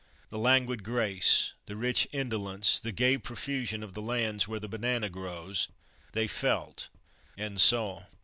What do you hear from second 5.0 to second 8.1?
grows, they felt and saw.